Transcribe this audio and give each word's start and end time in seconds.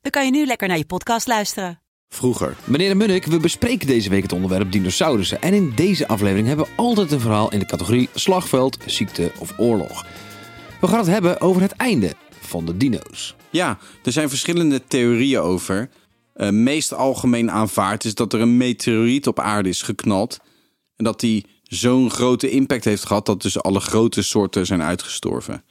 dan 0.00 0.10
kan 0.10 0.24
je 0.24 0.30
nu 0.30 0.46
lekker 0.46 0.68
naar 0.68 0.78
je 0.78 0.84
podcast 0.84 1.26
luisteren. 1.26 1.80
Vroeger. 2.08 2.56
Meneer 2.64 2.88
de 2.88 2.94
Munnik, 2.94 3.24
we 3.24 3.38
bespreken 3.38 3.86
deze 3.86 4.08
week 4.08 4.22
het 4.22 4.32
onderwerp 4.32 4.72
dinosaurussen. 4.72 5.42
En 5.42 5.54
in 5.54 5.72
deze 5.74 6.08
aflevering 6.08 6.46
hebben 6.46 6.66
we 6.66 6.72
altijd 6.76 7.12
een 7.12 7.20
verhaal 7.20 7.52
in 7.52 7.58
de 7.58 7.66
categorie 7.66 8.08
slagveld, 8.14 8.78
ziekte 8.86 9.32
of 9.38 9.54
oorlog. 9.58 10.06
We 10.80 10.86
gaan 10.86 10.98
het 10.98 11.06
hebben 11.06 11.40
over 11.40 11.62
het 11.62 11.72
einde 11.72 12.12
van 12.40 12.64
de 12.64 12.76
dino's. 12.76 13.34
Ja, 13.50 13.78
er 14.02 14.12
zijn 14.12 14.28
verschillende 14.28 14.86
theorieën 14.86 15.40
over. 15.40 15.90
Uh, 16.36 16.48
meest 16.48 16.94
algemeen 16.94 17.50
aanvaard 17.50 18.04
is 18.04 18.14
dat 18.14 18.32
er 18.32 18.40
een 18.40 18.56
meteoriet 18.56 19.26
op 19.26 19.40
aarde 19.40 19.68
is 19.68 19.82
geknald. 19.82 20.38
En 20.96 21.04
dat 21.04 21.20
die 21.20 21.46
zo'n 21.62 22.10
grote 22.10 22.50
impact 22.50 22.84
heeft 22.84 23.04
gehad 23.04 23.26
dat 23.26 23.42
dus 23.42 23.62
alle 23.62 23.80
grote 23.80 24.22
soorten 24.22 24.66
zijn 24.66 24.82
uitgestorven. 24.82 25.64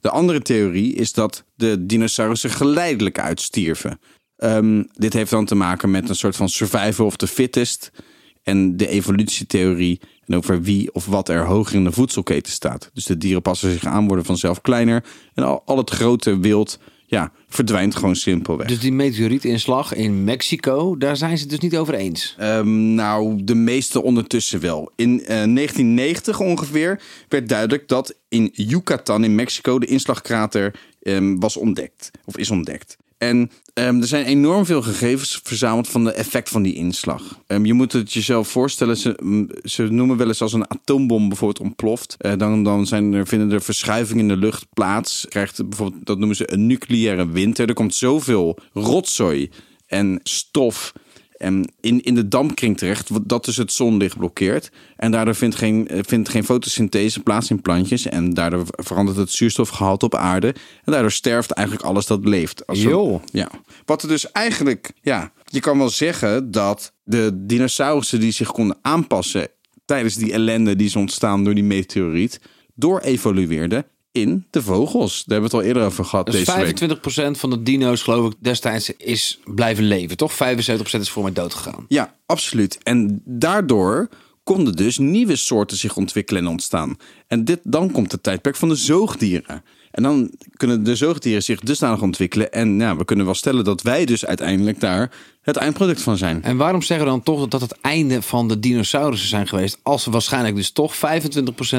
De 0.00 0.10
andere 0.10 0.42
theorie 0.42 0.94
is 0.94 1.12
dat 1.12 1.44
de 1.54 1.86
dinosaurussen 1.86 2.50
geleidelijk 2.50 3.18
uitstierven. 3.18 4.00
Um, 4.36 4.88
dit 4.92 5.12
heeft 5.12 5.30
dan 5.30 5.44
te 5.44 5.54
maken 5.54 5.90
met 5.90 6.08
een 6.08 6.14
soort 6.14 6.36
van 6.36 6.48
survival 6.48 7.06
of 7.06 7.16
the 7.16 7.26
fittest. 7.26 7.90
En 8.42 8.76
de 8.76 8.88
evolutietheorie 8.88 10.00
en 10.24 10.36
over 10.36 10.62
wie 10.62 10.94
of 10.94 11.06
wat 11.06 11.28
er 11.28 11.46
hoger 11.46 11.74
in 11.74 11.84
de 11.84 11.92
voedselketen 11.92 12.52
staat. 12.52 12.90
Dus 12.94 13.04
de 13.04 13.16
dieren 13.16 13.42
passen 13.42 13.72
zich 13.72 13.84
aan, 13.84 14.06
worden 14.06 14.24
vanzelf 14.24 14.60
kleiner. 14.60 15.04
En 15.34 15.44
al, 15.44 15.62
al 15.64 15.76
het 15.76 15.90
grote 15.90 16.38
wild 16.38 16.78
ja, 17.06 17.32
verdwijnt 17.48 17.96
gewoon 17.96 18.16
simpelweg. 18.16 18.66
Dus 18.66 18.80
die 18.80 18.92
meteorietinslag 18.92 19.94
in 19.94 20.24
Mexico, 20.24 20.96
daar 20.96 21.16
zijn 21.16 21.36
ze 21.36 21.42
het 21.42 21.50
dus 21.50 21.60
niet 21.60 21.76
over 21.76 21.94
eens? 21.94 22.36
Um, 22.40 22.94
nou, 22.94 23.44
de 23.44 23.54
meeste 23.54 24.02
ondertussen 24.02 24.60
wel. 24.60 24.92
In 24.96 25.10
uh, 25.10 25.26
1990 25.26 26.40
ongeveer 26.40 27.00
werd 27.28 27.48
duidelijk 27.48 27.88
dat 27.88 28.14
in 28.28 28.50
Yucatan 28.52 29.24
in 29.24 29.34
Mexico 29.34 29.78
de 29.78 29.86
inslagkrater 29.86 30.80
um, 31.02 31.40
was 31.40 31.56
ontdekt. 31.56 32.10
Of 32.24 32.36
is 32.36 32.50
ontdekt. 32.50 32.96
En 33.18 33.50
um, 33.74 34.00
er 34.00 34.06
zijn 34.06 34.24
enorm 34.24 34.64
veel 34.64 34.82
gegevens 34.82 35.40
verzameld 35.42 35.88
van 35.88 36.04
de 36.04 36.12
effect 36.12 36.48
van 36.48 36.62
die 36.62 36.74
inslag. 36.74 37.40
Um, 37.46 37.64
je 37.64 37.72
moet 37.72 37.92
het 37.92 38.12
jezelf 38.12 38.48
voorstellen, 38.48 38.96
ze, 38.96 39.58
ze 39.62 39.82
noemen 39.82 40.16
wel 40.16 40.26
eens 40.26 40.42
als 40.42 40.52
een 40.52 40.70
atoombom 40.70 41.28
bijvoorbeeld 41.28 41.66
ontploft. 41.66 42.16
Uh, 42.18 42.32
dan 42.36 42.64
dan 42.64 42.86
zijn 42.86 43.12
er, 43.12 43.26
vinden 43.26 43.50
er 43.50 43.62
verschuivingen 43.62 44.22
in 44.22 44.28
de 44.28 44.36
lucht 44.36 44.66
plaats. 44.74 45.26
Krijgt 45.28 45.68
bijvoorbeeld, 45.68 46.06
dat 46.06 46.18
noemen 46.18 46.36
ze 46.36 46.52
een 46.52 46.66
nucleaire 46.66 47.28
winter. 47.28 47.68
Er 47.68 47.74
komt 47.74 47.94
zoveel 47.94 48.58
rotzooi 48.72 49.50
en 49.86 50.20
stof 50.22 50.92
en 51.38 51.72
in, 51.80 52.02
in 52.02 52.14
de 52.14 52.28
dampkring 52.28 52.78
terecht, 52.78 53.28
dat 53.28 53.44
dus 53.44 53.56
het 53.56 53.72
zonlicht 53.72 54.16
blokkeert. 54.18 54.70
En 54.96 55.10
daardoor 55.10 55.34
vindt 55.34 55.56
geen, 55.56 55.88
vindt 56.06 56.28
geen 56.28 56.44
fotosynthese 56.44 57.20
plaats 57.20 57.50
in 57.50 57.62
plantjes. 57.62 58.06
En 58.06 58.34
daardoor 58.34 58.64
verandert 58.70 59.16
het 59.16 59.30
zuurstofgehalte 59.30 60.04
op 60.04 60.14
aarde. 60.14 60.48
En 60.84 60.92
daardoor 60.92 61.10
sterft 61.10 61.50
eigenlijk 61.50 61.86
alles 61.86 62.06
dat 62.06 62.24
leeft. 62.24 62.66
Als. 62.66 62.82
Ja. 63.32 63.50
Wat 63.84 64.02
er 64.02 64.08
dus 64.08 64.32
eigenlijk, 64.32 64.92
ja, 65.02 65.32
je 65.44 65.60
kan 65.60 65.78
wel 65.78 65.90
zeggen 65.90 66.50
dat 66.50 66.92
de 67.04 67.30
dinosaurussen 67.34 68.20
die 68.20 68.32
zich 68.32 68.52
konden 68.52 68.78
aanpassen 68.82 69.48
tijdens 69.84 70.14
die 70.14 70.32
ellende 70.32 70.76
die 70.76 70.86
is 70.86 70.96
ontstaan 70.96 71.44
door 71.44 71.54
die 71.54 71.64
meteoriet, 71.64 72.40
door 72.74 73.00
evolueerden 73.00 73.86
in 74.12 74.46
de 74.50 74.62
vogels. 74.62 75.24
Daar 75.24 75.40
hebben 75.40 75.50
we 75.50 75.56
het 75.56 75.66
al 75.66 75.72
eerder 75.72 75.82
over 75.90 76.04
gehad. 76.04 76.26
Dus 76.26 76.44
deze 76.44 76.96
25% 77.34 77.38
van 77.38 77.50
de 77.50 77.62
dino's, 77.62 78.02
geloof 78.02 78.32
ik, 78.32 78.36
destijds 78.40 78.90
is 78.96 79.40
blijven 79.44 79.84
leven, 79.84 80.16
toch? 80.16 80.32
75% 80.32 80.36
is 81.00 81.10
voor 81.10 81.22
mij 81.22 81.32
dood 81.32 81.54
gegaan. 81.54 81.84
Ja, 81.88 82.14
absoluut. 82.26 82.78
En 82.82 83.22
daardoor 83.24 84.08
konden 84.44 84.76
dus 84.76 84.98
nieuwe 84.98 85.36
soorten 85.36 85.76
zich 85.76 85.96
ontwikkelen 85.96 86.42
en 86.42 86.48
ontstaan. 86.48 86.96
En 87.26 87.44
dit, 87.44 87.60
dan 87.62 87.90
komt 87.90 88.12
het 88.12 88.22
tijdperk 88.22 88.56
van 88.56 88.68
de 88.68 88.76
zoogdieren. 88.76 89.64
En 89.90 90.02
dan 90.02 90.30
kunnen 90.56 90.84
de 90.84 90.96
zoogdieren 90.96 91.42
zich 91.42 91.60
dusdanig 91.60 92.02
ontwikkelen. 92.02 92.52
En 92.52 92.78
ja, 92.78 92.96
we 92.96 93.04
kunnen 93.04 93.24
wel 93.24 93.34
stellen 93.34 93.64
dat 93.64 93.82
wij 93.82 94.04
dus 94.04 94.26
uiteindelijk 94.26 94.80
daar 94.80 95.10
het 95.42 95.56
eindproduct 95.56 96.02
van 96.02 96.16
zijn. 96.16 96.42
En 96.42 96.56
waarom 96.56 96.82
zeggen 96.82 97.06
we 97.06 97.12
dan 97.12 97.22
toch 97.22 97.48
dat 97.48 97.60
het 97.60 97.80
einde 97.80 98.22
van 98.22 98.48
de 98.48 98.58
dinosaurussen 98.58 99.28
zijn 99.28 99.48
geweest? 99.48 99.78
Als 99.82 100.04
we 100.04 100.10
waarschijnlijk 100.10 100.56
dus 100.56 100.70
toch 100.70 100.96
25% 100.96 100.98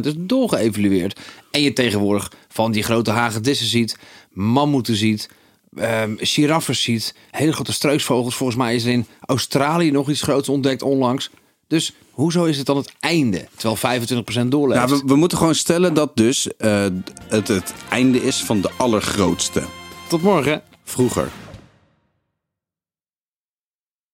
is 0.00 0.14
doorgeëvalueerd. 0.16 1.20
En 1.50 1.62
je 1.62 1.72
tegenwoordig 1.72 2.32
van 2.48 2.72
die 2.72 2.82
grote 2.82 3.10
hagedissen 3.10 3.66
ziet, 3.66 3.96
mammoeten 4.32 4.96
ziet, 4.96 5.28
um, 5.76 6.16
giraffes 6.20 6.82
ziet, 6.82 7.14
hele 7.30 7.52
grote 7.52 7.72
struisvogels. 7.72 8.34
Volgens 8.34 8.58
mij 8.58 8.74
is 8.74 8.84
er 8.84 8.92
in 8.92 9.06
Australië 9.20 9.90
nog 9.90 10.10
iets 10.10 10.22
groots 10.22 10.48
ontdekt 10.48 10.82
onlangs. 10.82 11.30
Dus 11.68 11.92
hoezo 12.10 12.44
is 12.44 12.56
het 12.56 12.66
dan 12.66 12.76
het 12.76 12.92
einde, 13.00 13.48
terwijl 13.56 14.00
25% 14.44 14.46
doorleeft? 14.48 14.86
Nou, 14.86 15.00
we, 15.00 15.06
we, 15.06 15.16
moeten 15.16 15.38
gewoon 15.38 15.54
stellen 15.54 15.94
dat 15.94 16.16
dus 16.16 16.48
uh, 16.58 16.86
het 17.28 17.48
het 17.48 17.74
einde 17.90 18.22
is 18.22 18.36
van 18.36 18.60
de 18.60 18.70
allergrootste. 18.76 19.62
Tot 20.08 20.22
morgen. 20.22 20.62
Vroeger. 20.84 21.28